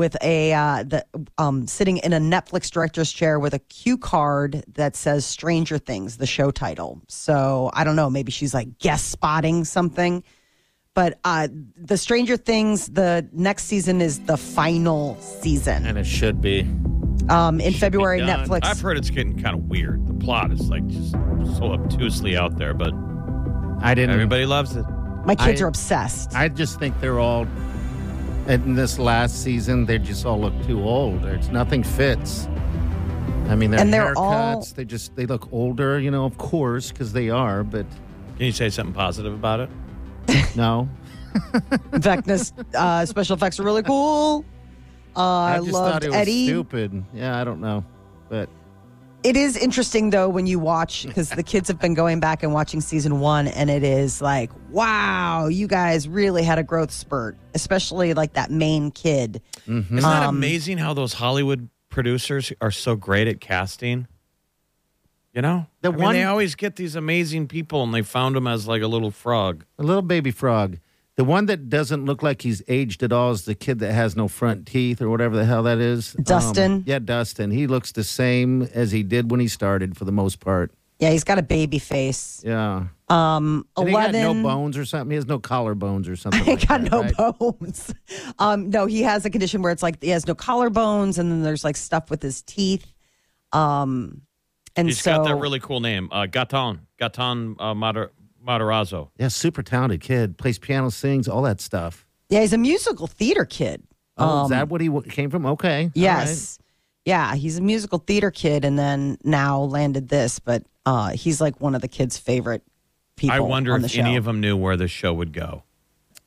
[0.00, 1.04] with a uh, the
[1.36, 6.16] um, sitting in a Netflix director's chair with a cue card that says Stranger Things,
[6.16, 7.02] the show title.
[7.06, 10.24] So I don't know, maybe she's like guest spotting something.
[10.94, 15.84] But uh, the Stranger Things, the next season is the final season.
[15.84, 16.62] And it should be.
[17.28, 18.48] Um, in February, done.
[18.48, 18.60] Netflix.
[18.64, 20.08] I've heard it's getting kind of weird.
[20.08, 21.12] The plot is like just
[21.58, 22.94] so obtusely out there, but
[23.82, 24.14] I didn't.
[24.14, 24.86] everybody loves it.
[25.26, 26.34] My kids I- are obsessed.
[26.34, 27.46] I just think they're all.
[28.48, 31.24] In this last season, they just all look too old.
[31.24, 32.48] It's nothing fits.
[33.48, 36.36] I mean, their And they're haircuts, all- they just they look older, you know, of
[36.38, 37.62] course, because they are.
[37.62, 37.86] But
[38.36, 39.70] Can you say something positive about it?
[40.56, 40.88] no,
[41.92, 44.44] In fact, this uh, special effects are really cool.
[45.16, 46.46] Uh, I, I just loved thought it was Eddie.
[46.46, 47.04] stupid.
[47.12, 47.84] Yeah, I don't know,
[48.28, 48.48] but
[49.22, 52.54] It is interesting though when you watch because the kids have been going back and
[52.54, 57.36] watching season one, and it is like, wow, you guys really had a growth spurt,
[57.54, 59.42] especially like that main kid.
[59.66, 64.06] Isn't that Um, amazing how those Hollywood producers are so great at casting?
[65.34, 68.36] You know, The I mean, one- they always get these amazing people, and they found
[68.36, 69.66] them as like a little frog.
[69.78, 70.78] a little baby frog.
[71.20, 74.16] The one that doesn't look like he's aged at all is the kid that has
[74.16, 76.16] no front teeth or whatever the hell that is.
[76.16, 76.82] Um, Dustin?
[76.86, 77.50] yeah, Dustin.
[77.50, 80.72] He looks the same as he did when he started for the most part.
[80.98, 82.40] Yeah, he's got a baby face.
[82.42, 82.84] Yeah.
[83.10, 85.10] Um, And he got no bones or something.
[85.10, 86.42] He has no collarbones or something.
[86.42, 87.38] He like got that, no right?
[87.38, 87.92] bones.
[88.38, 91.42] Um, no, he has a condition where it's like he has no collarbones, and then
[91.42, 92.94] there's like stuff with his teeth.
[93.52, 94.22] Um,
[94.74, 96.78] and He's so got that really cool name, uh, Gaten.
[96.98, 98.12] Gaten uh, Mater-
[98.58, 99.08] Matarazzo.
[99.18, 100.36] Yeah, super talented kid.
[100.38, 102.06] Plays piano, sings, all that stuff.
[102.28, 103.82] yeah, he's a musical theater kid.
[104.16, 105.46] Oh, is Um, that what he w- came from?
[105.46, 105.76] Okay.
[105.78, 105.90] All right.
[105.94, 106.58] Yes.
[107.06, 111.60] Yeah, he's a musical theater kid and then now landed this, but uh, he's like
[111.60, 112.62] one of the kids' favorite
[113.16, 113.34] people.
[113.34, 114.00] I wonder on the if show.
[114.02, 115.62] any of them knew where the show would go.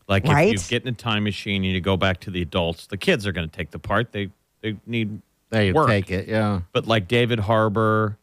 [0.07, 0.53] Like Right?
[0.53, 2.97] if you get in a time machine and you go back to the adults, the
[2.97, 4.11] kids are going to take the part.
[4.11, 4.29] They
[4.61, 5.87] they need they work.
[5.87, 6.27] take it.
[6.27, 6.61] Yeah.
[6.73, 8.17] But like David Harbour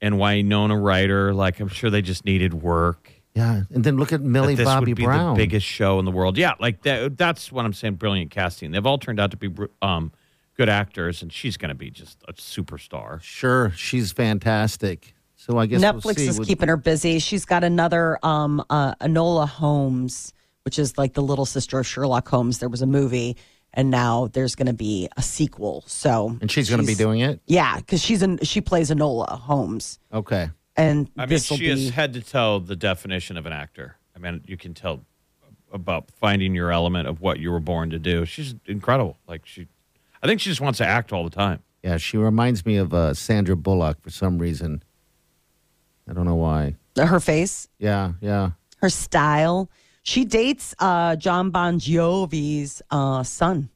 [0.00, 3.11] and Winona Ryder, like I'm sure they just needed work.
[3.34, 3.62] Yeah.
[3.72, 5.34] And then look at Millie that this Bobby would be Brown.
[5.34, 6.36] the biggest show in the world.
[6.36, 7.94] Yeah, like that, that's what I'm saying.
[7.94, 8.72] Brilliant casting.
[8.72, 10.12] They've all turned out to be um,
[10.56, 13.22] good actors, and she's going to be just a superstar.
[13.22, 13.70] Sure.
[13.74, 15.14] She's fantastic.
[15.36, 17.18] So I guess we'll Netflix see is keeping her busy.
[17.18, 20.32] She's got another um, uh, Enola Holmes,
[20.64, 22.58] which is like the little sister of Sherlock Holmes.
[22.58, 23.36] There was a movie,
[23.74, 25.82] and now there's going to be a sequel.
[25.86, 27.40] So And she's going to be doing it?
[27.46, 30.50] yeah, because she's an, she plays Enola Holmes, Okay.
[30.76, 33.96] And I mean, she be has head to toe the definition of an actor.
[34.16, 35.00] I mean, you can tell
[35.72, 38.24] about finding your element of what you were born to do.
[38.26, 39.16] She's incredible.
[39.26, 39.68] Like she,
[40.22, 41.62] I think she just wants to act all the time.
[41.82, 44.82] Yeah, she reminds me of uh, Sandra Bullock for some reason.
[46.08, 46.76] I don't know why.
[46.96, 48.50] her face, Yeah, yeah.
[48.78, 49.70] her style.
[50.04, 53.70] She dates uh, John Bon Jovi's uh, son,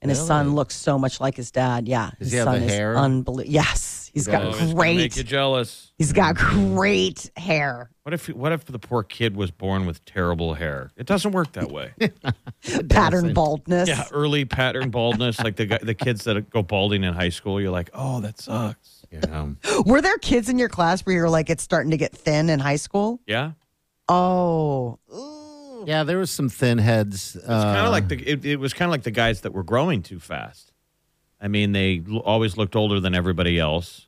[0.00, 1.88] and his son looks so much like his dad.
[1.88, 2.96] Yeah, Does his he have son the is hair?
[2.96, 3.52] unbelievable.
[3.52, 4.96] Yes, he's got Oh, great.
[4.96, 5.92] Make you jealous.
[5.98, 7.90] He's got great hair.
[8.04, 10.90] What if what if the poor kid was born with terrible hair?
[10.96, 11.92] It doesn't work that way.
[12.88, 13.88] pattern baldness.
[13.88, 17.60] yeah, early pattern baldness, like the guy, the kids that go balding in high school.
[17.60, 18.98] You're like, oh, that sucks.
[19.12, 19.46] Yeah.
[19.84, 22.60] Were there kids in your class where you're like, it's starting to get thin in
[22.60, 23.20] high school?
[23.26, 23.52] Yeah,
[24.08, 24.98] Oh,
[25.86, 27.36] Yeah, there was some thin heads.
[27.36, 29.52] it's kind uh, of like the it, it was kind of like the guys that
[29.52, 30.71] were growing too fast.
[31.42, 34.06] I mean, they l- always looked older than everybody else,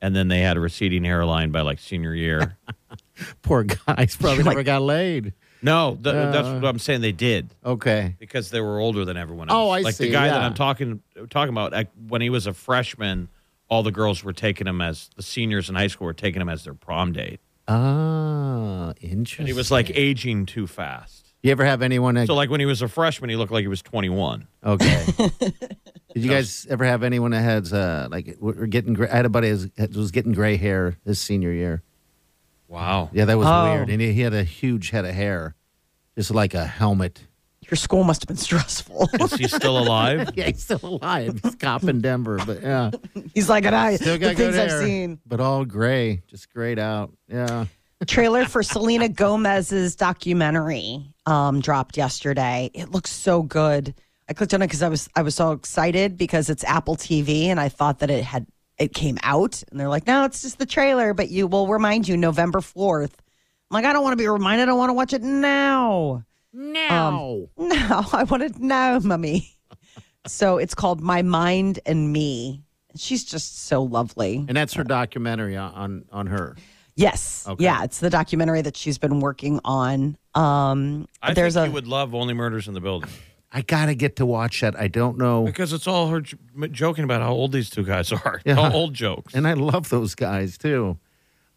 [0.00, 2.56] and then they had a receding hairline by like senior year.
[3.42, 5.32] poor guys probably Like- never got laid.
[5.62, 6.60] no, th- that's Uh.
[6.62, 7.00] what I'm saying.
[7.00, 7.48] They did.
[7.64, 8.14] Okay.
[8.20, 9.56] because they were older than everyone else.
[9.56, 10.46] Oh, I like see, the guy that yeah.
[10.46, 11.72] I'm talking talking about.
[11.72, 13.28] Like, when he was a freshman,
[13.68, 16.48] all the girls were taking him as the seniors in high school were taking him
[16.48, 19.40] as their prom date, Ah, interesting.
[19.42, 21.24] and he was like aging too fast.
[21.42, 23.62] You ever have anyone that So like when he was a freshman, he looked like
[23.62, 24.46] he was 21.
[24.64, 25.06] Okay.
[26.16, 28.94] Did you guys ever have anyone that has uh like were getting?
[28.94, 31.82] Gray, I had a buddy that was getting gray hair his senior year.
[32.68, 33.10] Wow.
[33.12, 33.64] Yeah, that was Oh.
[33.74, 35.54] weird, and he, he had a huge head of hair,
[36.16, 37.20] just like a helmet.
[37.68, 39.08] your school must have been stressful.
[39.20, 40.30] Is he still alive?
[40.36, 41.38] Yeah, he's still alive.
[41.42, 42.90] He's cop in Denver, but yeah,
[43.34, 45.20] He's like, and I, still the got good things I've hair, seen.
[45.26, 47.12] but all gray, just grayed out.
[47.28, 47.66] Yeah.
[48.06, 52.70] Trailer for Selena Gomez's documentary um, dropped yesterday.
[52.74, 53.94] It looks so good.
[54.28, 57.44] I clicked on it because I was I was so excited because it's Apple TV
[57.44, 58.46] and I thought that it had
[58.78, 62.06] it came out and they're like, no, it's just the trailer, but you will remind
[62.08, 63.22] you November fourth.
[63.70, 64.68] I'm like, I don't want to be reminded.
[64.68, 66.24] I want to watch it now.
[66.52, 67.50] No.
[67.56, 69.50] No, I want it now, mummy.
[70.26, 72.62] so it's called My Mind and Me.
[72.96, 74.44] She's just so lovely.
[74.48, 76.56] and that's her documentary on on, on her.
[76.96, 77.44] Yes.
[77.46, 77.62] Okay.
[77.62, 80.16] Yeah, it's the documentary that she's been working on.
[80.34, 83.10] Um I there's think a you would love Only Murders in the Building
[83.56, 84.78] I gotta get to watch that.
[84.78, 86.36] I don't know, because it's all her j-
[86.72, 88.40] joking about how old these two guys are.
[88.44, 88.56] Yeah.
[88.56, 89.32] All old jokes.
[89.34, 90.98] and I love those guys too.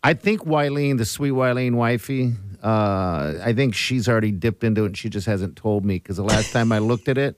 [0.01, 2.33] I think Wileen, the sweet Wileen wifey,
[2.63, 6.15] uh, I think she's already dipped into it and she just hasn't told me because
[6.15, 7.37] the last time I looked at it,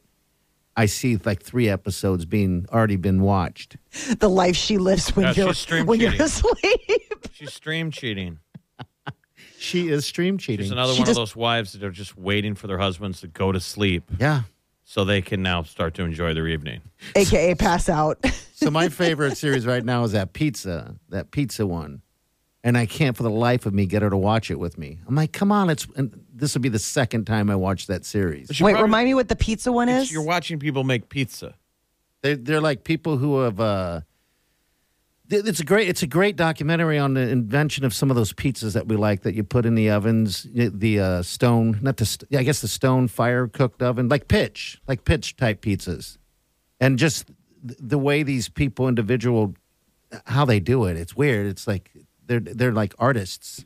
[0.78, 3.78] I see like three episodes being already been watched.
[4.20, 7.28] the life she lives when Yeah, you're she's stream when you're asleep.
[7.34, 8.38] She's stream cheating.
[9.62, 10.64] She is stream cheating.
[10.66, 13.22] She's another She one just- of those wives that are just waiting for their husbands
[13.22, 14.42] to go to sleep yeah.
[14.84, 16.82] so they can now start to enjoy their evening.
[17.16, 18.24] AKA pass out.
[18.62, 22.04] So my favorite series right now is that pizza, that pizza one.
[22.64, 25.00] And I can't for the life of me get her to watch it with me.
[25.08, 28.06] I'm like, come on, it's and this will be the second time I watch that
[28.06, 28.50] series.
[28.50, 30.12] Wait, probably- remind me what the pizza one is?
[30.12, 31.56] You're watching people make pizza.
[32.22, 33.60] They're, they're like people who have.
[33.60, 34.04] Uh, th-
[35.32, 35.90] it's a great.
[35.90, 39.22] It's a great documentary on the invention of some of those pizzas that we like
[39.22, 40.48] that you put in the ovens.
[40.54, 42.06] The uh, stone, not the.
[42.06, 46.18] St- I guess the stone fire cooked oven, like pitch, like pitch type pizzas,
[46.80, 47.32] and just
[47.64, 49.54] the way these people, individual,
[50.26, 50.98] how they do it.
[50.98, 51.48] It's weird.
[51.48, 51.92] It's like
[52.26, 53.66] they're they're like artists.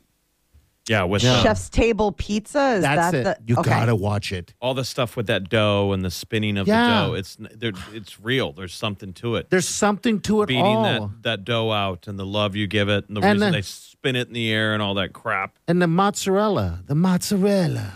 [0.88, 1.34] Yeah, with Yeah.
[1.38, 2.74] the- Chef's Table Pizza.
[2.74, 3.24] Is That's that it.
[3.24, 3.70] the you okay.
[3.70, 4.54] gotta watch it.
[4.60, 6.82] all the stuff with that dough and the spinning of Yeah.
[7.00, 7.14] the dough.
[7.14, 8.52] It's there, it's real.
[8.52, 9.50] There's something to it.
[9.50, 10.82] There's something to it Beating all.
[11.08, 13.58] that, that dough out and the love you give it and the And reason the-
[13.58, 15.58] they spin it in the air and all that crap.
[15.66, 17.92] and the mozzarella, the mozzarella.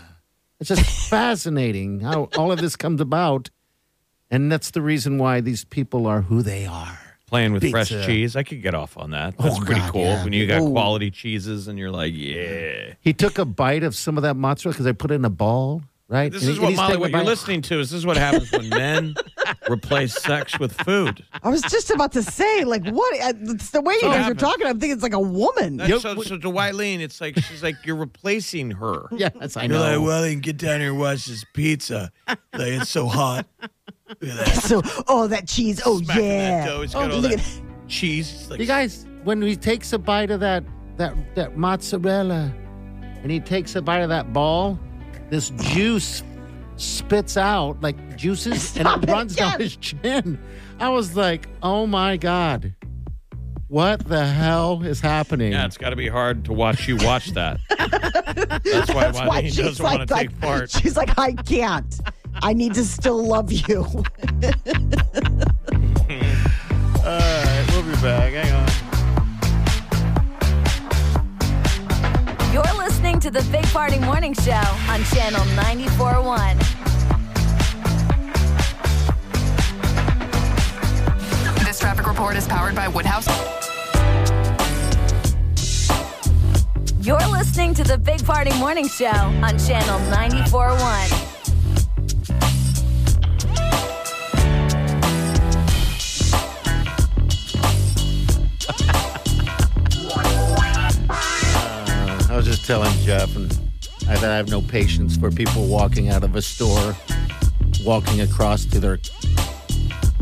[0.59, 3.49] It's just fascinating how all of this comes about.
[4.29, 7.10] And that's the reason why these people are who they are.
[7.31, 9.37] Playing with fresh cheese, I could get off on that.
[9.37, 10.01] That's Oh, pretty God, cool.
[10.01, 10.23] yeah.
[10.23, 10.69] When you got Ooh.
[10.71, 12.93] quality cheeses and you're like, yeah.
[12.99, 15.29] He took a bite of some of that mozzarella because I put it in a
[15.29, 16.29] ball, right?
[16.29, 17.79] This And is he- what he's Molly, taking what you're listening to.
[17.79, 19.15] Is this is what happens when men
[19.71, 21.23] replace sex with food?
[21.41, 23.21] I was just about to say, like, what?
[23.21, 24.67] uh, It's the way you So guys are talking.
[24.67, 25.77] I'm thinking it's like a woman.
[25.77, 29.05] That's so, so to Wileen, it's like she's like you're replacing her.
[29.13, 29.75] Yes, I know.
[29.75, 30.01] You're like, know.
[30.01, 32.11] well, get down here and watch this pizza.
[32.27, 33.47] Like it's so hot.
[34.19, 34.55] Look at that.
[34.63, 35.81] So, oh, that cheese.
[35.85, 36.65] Oh, Smacking yeah.
[36.65, 36.81] That dough.
[36.81, 38.33] It's oh, got all look that at cheese.
[38.33, 40.63] It's like You guys, when he takes a bite of that
[40.97, 42.53] that that mozzarella,
[43.21, 44.77] and he takes a bite of that ball,
[45.29, 46.23] this juice
[46.75, 49.61] spits out like juices, Stop and it it, runs down yes.
[49.61, 50.39] his chin.
[50.79, 52.75] I was like, oh my god,
[53.67, 55.53] what the hell is happening?
[55.53, 57.59] Yeah, it's got to be hard to watch you watch that.
[57.69, 60.69] That's why That's why Wileen she's doesn't like, want to like, take part.
[60.69, 61.99] she's like, I can't.
[62.43, 63.83] I need to still love you.
[63.83, 64.03] All
[67.05, 68.33] right, we'll be back.
[68.33, 68.67] Hang on.
[72.51, 74.53] You're listening to the Big Party Morning Show
[74.89, 76.57] on Channel 94.1.
[81.65, 83.27] This traffic report is powered by Woodhouse.
[87.01, 91.20] You're listening to the Big Party Morning Show on Channel 94.1.
[102.61, 103.51] just telling Jeff and
[104.07, 106.95] I, that I have no patience for people walking out of a store,
[107.83, 108.97] walking across to their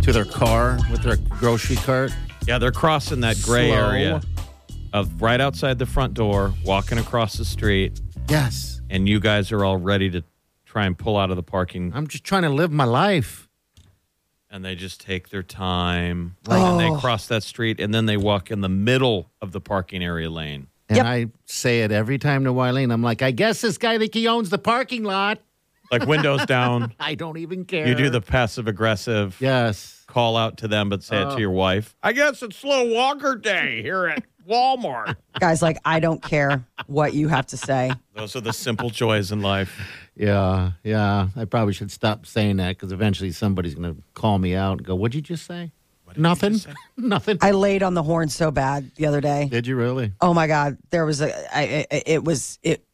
[0.04, 2.14] to their car with their grocery cart.
[2.48, 3.90] Yeah, they're crossing that gray Slow.
[3.90, 4.22] area
[4.94, 9.64] of right outside the front door, walking across the street, Yes, and you guys are
[9.64, 10.24] all ready to
[10.66, 13.48] try and pull out of the parking, I'm just trying to live my life.
[14.52, 16.98] and they just take their time, and they oh.
[16.98, 20.68] cross that street, and then they walk in the middle of the parking area lane.
[20.90, 21.06] And Yep.
[21.06, 22.92] I say it every time to Wileen.
[22.92, 25.40] I'm like, I guess this guy think he owns the parking lot.
[25.92, 27.88] Like windows down, I don't even care.
[27.88, 30.04] you do the passive aggressive yes.
[30.08, 31.38] call out to them, but say it to oh.
[31.38, 31.96] your wife.
[32.04, 35.16] I guess it's slow walker day here at Walmart.
[35.40, 37.92] Guys, like, I don't care what you have to say.
[38.14, 39.80] Those are the simple joys in life.
[40.16, 41.30] Yeah, yeah.
[41.36, 44.86] I probably should stop saying that because eventually somebody's going to call me out and
[44.86, 45.72] go, "What'd you just say?"
[46.18, 46.60] Nothing.
[46.98, 47.38] Nothing.
[47.42, 49.48] I laid on the horn so bad the other day.
[49.50, 50.14] Did you really?
[50.22, 51.58] Oh my God, there was a.
[51.58, 52.86] I, I, it was it.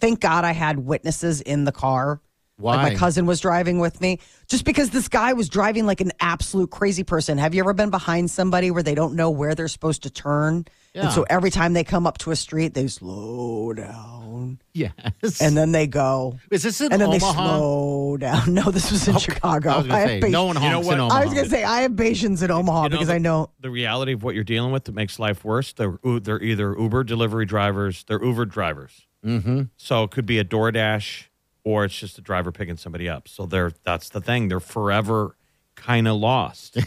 [0.00, 2.20] Thank God I had witnesses in the car.
[2.56, 2.76] Why?
[2.76, 6.12] Like my cousin was driving with me, just because this guy was driving like an
[6.20, 7.36] absolute crazy person.
[7.38, 10.64] Have you ever been behind somebody where they don't know where they're supposed to turn,
[10.94, 11.02] Yeah.
[11.06, 14.92] and so every time they come up to a street, they slow down, Yes.
[15.40, 18.42] and then they go, is this in and then they slow down.
[18.54, 19.70] No, this was in Chicago.
[19.70, 20.94] I was going to have say, no one You know what?
[20.94, 21.20] in I Omaha.
[21.20, 23.50] I was gonna say I have patience in Omaha You know because the- I know
[23.60, 25.72] the reality of what you're dealing with that makes life worse.
[25.72, 29.08] They're they're either Uber delivery drivers, they're Uber drivers.
[29.26, 29.62] Mm-hmm.
[29.76, 31.24] So it could be a DoorDash,
[31.64, 33.26] or it's just a driver picking somebody up.
[33.26, 34.48] So they're that's the thing.
[34.48, 35.36] They're forever
[35.74, 36.78] kind of lost.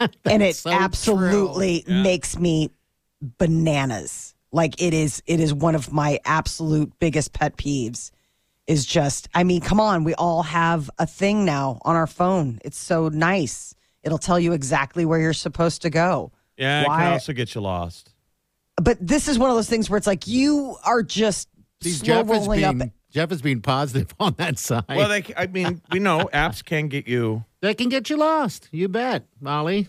[0.24, 1.84] and it so absolutely.
[1.86, 2.02] Yeah.
[2.02, 2.70] makes me
[3.20, 8.10] bananas like it is it is one of my absolute biggest pet peeves
[8.66, 12.58] is just i mean come on we all have a thing now on our phone
[12.64, 17.12] it's so nice it'll tell you exactly where you're supposed to go yeah, it can
[17.12, 18.10] also get you lost.
[18.76, 21.48] but this is one of those things where it's like you are just
[21.82, 24.84] See, slow Jeff is rolling up being Jeff is being positive on that side.
[24.88, 27.44] Well, they, I mean, we know apps can get you.
[27.60, 28.68] they can get you lost.
[28.72, 29.88] You bet, Molly.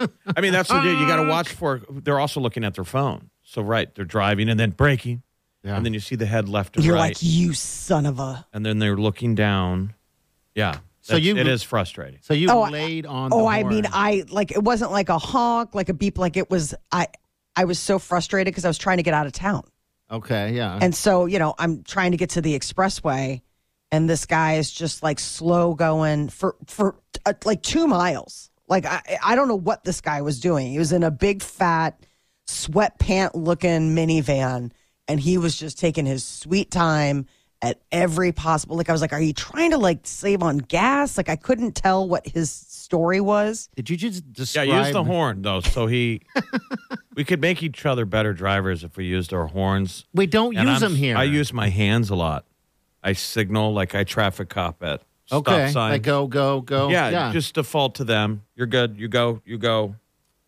[0.00, 0.98] I mean, that's the deal.
[1.00, 1.82] You got to watch for.
[1.90, 3.30] They're also looking at their phone.
[3.42, 5.22] So right, they're driving and then braking,
[5.64, 5.76] Yeah.
[5.76, 8.46] and then you see the head left and you're right, like you son of a
[8.52, 9.94] and then they're looking down.
[10.54, 10.78] Yeah.
[11.00, 12.18] So you- it is frustrating.
[12.22, 13.30] so you Oh, I- laid on.
[13.32, 13.86] Oh, the I mean.
[13.90, 16.74] I like it wasn't like a honk, like a beep, like it was.
[16.92, 17.06] I
[17.56, 19.64] I was so frustrated because I was trying to get out of town,
[20.10, 20.78] okay, yeah.
[20.80, 23.42] and so you know I'm trying to get to the expressway,
[23.90, 28.50] and this guy is just like slow going for for uh, like two miles.
[28.68, 30.70] Like I I don't know what this guy was doing.
[30.70, 32.04] He was in a big fat
[32.46, 34.72] sweatpant looking minivan,
[35.06, 37.26] and he was just taking his sweet time
[37.60, 38.76] at every possible.
[38.76, 41.72] Like I was like, "Are you trying to like save on gas?" Like I couldn't
[41.72, 42.50] tell what his
[42.88, 43.68] story was.
[43.76, 44.68] Did you just describe?
[44.68, 45.60] Yeah, use the horn though.
[45.60, 46.22] So he,
[47.14, 50.06] we could make each other better drivers if we used our horns.
[50.14, 51.16] We don't And use I'm- them here.
[51.16, 52.46] I use my hands a lot.
[53.02, 55.70] I signal like I traffic cop at stop okay.
[55.70, 55.92] signs.
[55.92, 56.88] Like go, go, go.
[56.88, 58.42] yeah, just default to them.
[58.56, 58.96] You're good.
[58.98, 59.40] You go.
[59.44, 59.94] You go.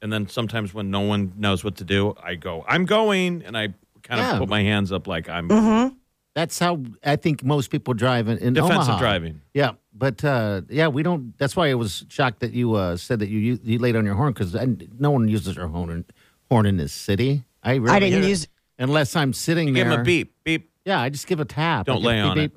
[0.03, 2.65] And then sometimes when no one knows what to do, I go.
[2.67, 3.69] I'm going, and I
[4.03, 4.39] kind of Yeah.
[4.39, 5.95] put my hands up like I'm Mm-hmm.
[6.35, 8.99] That's how I think most people drive in, in defensive Omaha.
[9.01, 9.41] driving.
[9.53, 11.37] Yeah, but uh, yeah, we don't.
[11.39, 14.05] That's why I was shocked that you uh, said that you you, you laid on
[14.05, 14.55] your horn because
[14.99, 16.05] no one uses their horn in,
[16.49, 17.43] horn in this city.
[17.63, 18.29] I really I didn't hear it.
[18.29, 18.49] use.
[18.79, 19.85] unless I'm sitting You there.
[19.85, 20.71] give him a beep, beep.
[20.85, 21.87] Yeah, I just give a tap.
[21.87, 22.53] Don't lay on it.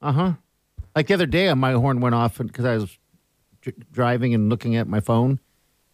[0.00, 0.32] Uh huh.
[0.94, 2.96] Like the other day, my horn went off because I was
[3.60, 5.40] dr- driving and looking at my phone,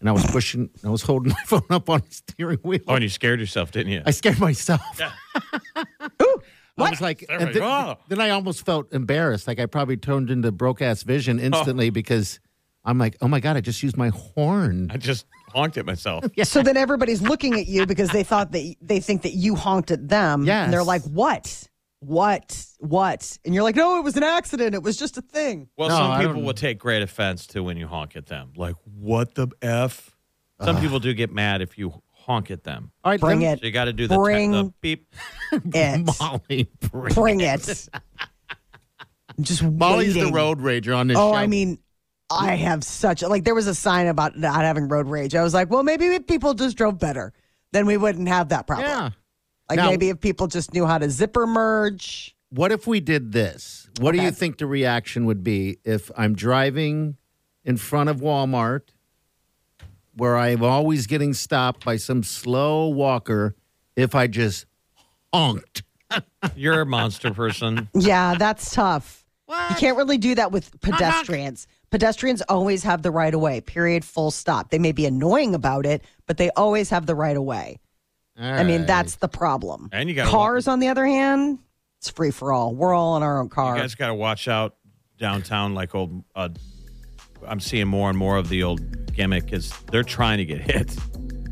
[0.01, 0.69] and I was pushing.
[0.85, 2.81] I was holding my phone up on the steering wheel.
[2.87, 4.03] Oh, and you scared yourself, didn't you?
[4.05, 4.83] I scared myself.
[6.83, 7.99] I was like, There and we then, go.
[8.09, 9.47] then I almost felt embarrassed.
[9.47, 11.43] Like I probably turned into broke ass vision Oh.
[11.45, 12.41] instantly because
[12.85, 14.91] I'm like, oh my God, I just used my horn.
[14.93, 16.25] I just honked at myself.
[16.45, 19.91] So then everybody's looking at you because they thought that they think that you honked
[19.91, 20.49] at them.
[20.49, 21.69] And they're like, "What?
[22.01, 22.67] What?
[22.79, 24.75] What?" And you're like, "No, it was an accident.
[24.75, 27.63] It was just a thing." Well, No, some people don't- will take great offense to
[27.63, 28.53] when you honk at them.
[28.57, 30.17] Like, what the F?
[30.61, 32.91] Some people do get mad if you honk at them.
[33.05, 33.61] All right, Bring then- it.
[33.61, 35.07] So you got to do the, Bring the beep.
[35.53, 36.09] It.
[36.21, 36.71] Molly.
[36.91, 37.89] Bring, Bring it.
[37.93, 38.01] I'm
[39.45, 41.35] just Molly's the road rager on this Oh, show.
[41.35, 41.79] I mean,
[42.31, 45.35] I have such like there was a sign about not having road rage.
[45.35, 47.35] I was like, well, maybe if people just drove better,
[47.73, 48.89] then we wouldn't have that problem.
[48.89, 49.11] yeah.
[49.69, 52.35] Like Now- maybe if people just knew how to zipper merge.
[52.49, 53.89] What if we did this?
[54.01, 57.17] What do you think the reaction would be if I'm driving
[57.65, 58.89] in front of Walmart
[60.15, 63.55] where I'm always getting stopped by some slow walker
[63.97, 64.67] if I just
[65.33, 65.83] honked?
[66.57, 67.89] You're a monster person.
[67.95, 69.25] Yeah, that's tough.
[69.49, 71.67] You can't really do that with pedestrians.
[71.91, 73.61] Pedestrians always have the right of way.
[73.61, 74.03] Period.
[74.03, 74.71] Full stop.
[74.71, 77.79] They may be annoying about it, but they always have the right of way.
[78.39, 79.91] I mean, that's the problem.
[79.93, 81.59] And you gotta cars, on the other hand,
[81.99, 82.75] it's free for all.
[82.75, 83.77] We're all in our own car.
[83.77, 84.77] You guys got to watch out
[85.19, 85.75] downtown.
[85.75, 86.49] Like old, uh,
[87.47, 90.97] I'm seeing more and more of the old gimmick is they're trying to get hit.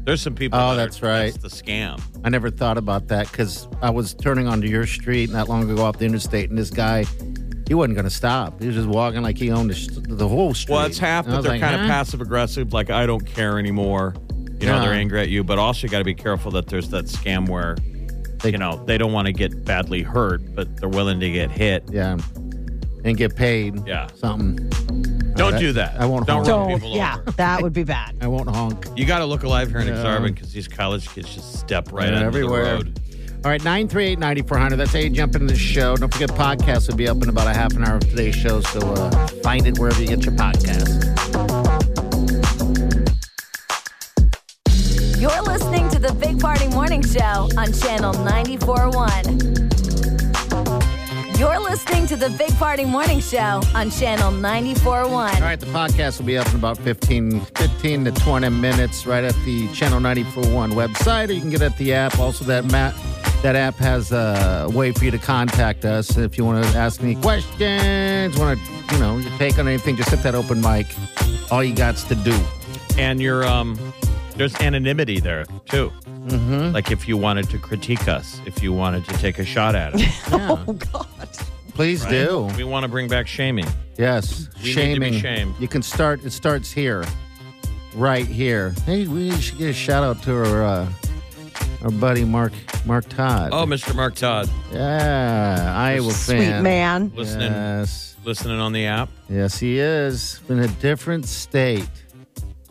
[0.05, 0.59] There's some people.
[0.59, 1.33] Oh, that are- that's right.
[1.41, 2.01] That's the scam.
[2.25, 5.83] I never thought about that because I was turning onto your street not long ago
[5.85, 7.05] off the interstate, and this guy,
[7.69, 8.61] he wasn't going to stop.
[8.61, 10.75] He was just walking like he owned the, the whole street.
[10.75, 11.87] Well, it's half And that they're like, kind of huh?
[11.89, 14.15] passive aggressive, like I don't care anymore.
[14.59, 14.81] You know, Yeah.
[14.81, 17.49] they're angry at you, but also you got to be careful that there's that scam
[17.49, 17.77] where,
[18.43, 21.51] They- you know, they don't want to get badly hurt, but they're willing to get
[21.51, 21.85] hit.
[21.91, 22.17] Yeah,
[23.05, 23.87] and get paid.
[23.87, 24.09] Yeah.
[24.17, 24.59] something.
[25.41, 25.61] Don't right.
[25.61, 25.97] do that.
[26.01, 26.49] I won't Don't honk.
[26.49, 26.81] run Don't.
[26.81, 27.31] people Yeah, over.
[27.33, 28.15] that would be bad.
[28.21, 28.87] I won't honk.
[28.97, 29.95] You got to look alive here in Yeah.
[29.95, 32.65] Exarban because these college kids just step right Yeah, onto everywhere.
[32.65, 33.01] the road.
[33.43, 34.77] All right, 938 9400.
[34.77, 35.97] That's how you jump into the show.
[35.97, 38.61] Don't forget, podcast will be up in about a half an hour of today's show.
[38.61, 41.01] So uh, find it wherever you get your podcast.
[45.19, 49.70] You're listening to the Big Party Morning Show on Channel 94.1.
[51.41, 55.41] You're listening to the Big Party Morning Show on Channel All 94.1.
[55.41, 59.35] right, the podcast will be up in about 15, 15 to 20 minutes right at
[59.47, 62.19] the Channel 941 website, or you can get at the app.
[62.19, 62.95] Also, that Matt,
[63.41, 67.03] that app has a way for you to contact us if you want to ask
[67.03, 69.97] any questions, want to, you know, your take on anything.
[69.97, 70.89] Just hit that open mic.
[71.51, 72.39] All you got's to do.
[72.99, 73.79] And you're, um,
[74.37, 75.91] there's anonymity there too.
[76.27, 76.73] Mm-hmm.
[76.73, 79.95] Like if you wanted to critique us, if you wanted to take a shot at
[79.95, 81.07] us, Yeah, Oh God.
[81.75, 82.49] please do.
[82.57, 83.67] we want to bring back shaming.
[83.97, 85.13] Yes, We need to be shaming.
[85.21, 85.55] shamed.
[85.59, 86.25] You can start.
[86.25, 87.05] It starts here,
[87.95, 88.75] right here.
[88.87, 90.89] Hey, we should get a shout out to our uh,
[91.83, 92.53] our buddy Mark
[92.85, 93.51] Mark Todd.
[93.53, 93.95] Oh, Mr.
[93.95, 96.63] Mark Todd, yeah, Iowa Sweet fan.
[96.63, 97.13] man.
[97.15, 99.09] listening, Yes, listening on the app.
[99.29, 101.89] yes, he is in a different state.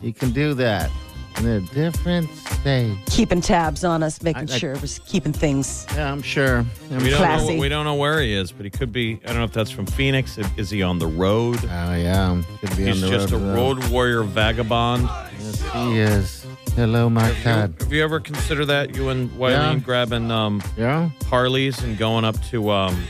[0.00, 0.90] He can do that
[1.38, 2.30] in a different
[2.60, 2.96] state.
[3.06, 5.86] Keeping tabs on us, making I- I- sure we're keeping things.
[5.94, 6.58] Yeah, I'm sure.
[6.90, 7.54] I'm We don't Classy.
[7.54, 7.60] know.
[7.60, 9.20] We don't know where he is, but he could be.
[9.24, 10.38] I don't know if that's from Phoenix.
[10.56, 11.58] Is he on the road?
[11.64, 13.78] Oh yeah, could be He's on the just a road.
[13.82, 15.08] road warrior vagabond.
[15.38, 16.46] Yes, he is.
[16.76, 17.74] Hello, my Todd.
[17.80, 18.94] Have you ever considered that?
[18.94, 19.74] You and Wiley Yeah.
[19.76, 21.10] grabbing um, Yeah.
[21.28, 23.02] Harleys and going up to um,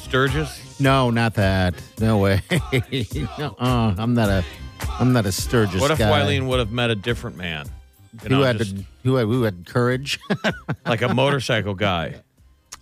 [0.00, 0.78] Sturgis?
[0.78, 1.74] No, not that.
[2.00, 2.40] No way.
[3.38, 4.44] no, uh, I'm not a.
[5.00, 6.10] I'm not a Sturgis What if guy.
[6.10, 7.66] Wileen would have met a different man?
[8.22, 10.20] You know, who had just, the, who had who had courage?
[10.86, 12.22] like a motorcycle guy.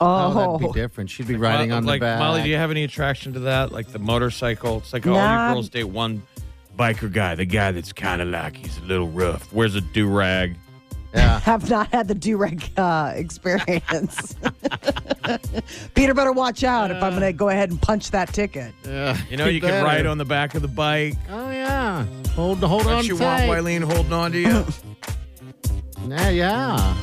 [0.00, 1.10] Oh, oh that'd be different.
[1.10, 2.18] She'd be like, riding Mo- on like, the back.
[2.18, 3.72] Molly, do you have any attraction to that?
[3.72, 4.78] Like the motorcycle?
[4.78, 6.22] It's like all you girls date one
[6.76, 9.52] biker guy, the guy that's kind of like he's a little rough.
[9.52, 10.56] Wears a do rag.
[11.14, 11.40] Yeah.
[11.44, 14.34] have not had the Durag uh, experience.
[15.94, 18.74] Peter, better watch out uh, if I'm going to go ahead and punch that ticket.
[18.84, 19.74] Yeah, you know, you better.
[19.74, 21.14] can ride on the back of the bike.
[21.28, 22.04] Oh yeah,
[22.34, 23.04] hold hold Don't on.
[23.04, 23.46] You tight.
[23.46, 24.64] want Wileen holding on to you?
[26.08, 26.96] Yeah, yeah.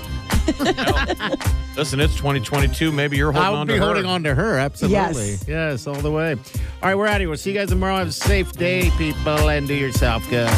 [0.59, 1.35] no.
[1.77, 2.91] Listen, it's 2022.
[2.91, 3.81] Maybe you're holding I'll on to her.
[3.81, 4.57] I'll be holding on to her.
[4.57, 5.31] Absolutely.
[5.31, 5.47] Yes.
[5.47, 6.33] yes, all the way.
[6.33, 6.39] All
[6.83, 7.29] right, we're out of here.
[7.29, 7.97] We'll see you guys tomorrow.
[7.97, 10.49] Have a safe day, people, and do yourself good.